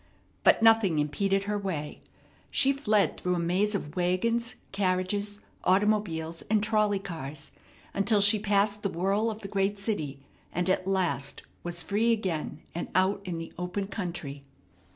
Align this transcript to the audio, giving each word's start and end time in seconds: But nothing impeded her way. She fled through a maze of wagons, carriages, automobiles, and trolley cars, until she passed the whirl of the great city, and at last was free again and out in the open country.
But 0.43 0.63
nothing 0.63 0.97
impeded 0.97 1.43
her 1.43 1.59
way. 1.59 2.01
She 2.49 2.71
fled 2.73 3.19
through 3.19 3.35
a 3.35 3.39
maze 3.39 3.75
of 3.75 3.95
wagons, 3.95 4.55
carriages, 4.71 5.41
automobiles, 5.63 6.41
and 6.49 6.63
trolley 6.63 6.97
cars, 6.97 7.51
until 7.93 8.19
she 8.19 8.39
passed 8.39 8.81
the 8.81 8.89
whirl 8.89 9.29
of 9.29 9.41
the 9.41 9.47
great 9.47 9.77
city, 9.77 10.19
and 10.51 10.71
at 10.71 10.87
last 10.87 11.43
was 11.61 11.83
free 11.83 12.11
again 12.11 12.63
and 12.73 12.87
out 12.95 13.21
in 13.25 13.37
the 13.37 13.53
open 13.59 13.85
country. 13.85 14.43